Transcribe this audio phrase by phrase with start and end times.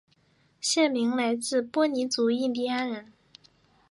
[0.59, 3.13] 县名来自波尼族印第安人。